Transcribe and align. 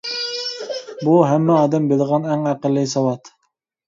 بۇ، 1.01 1.17
ھەممە 1.31 1.57
ئادەم 1.57 1.85
بىلىدىغان 1.91 2.25
ئەڭ 2.31 2.47
ئەقەللىي 2.53 2.89
ساۋات. 2.95 3.31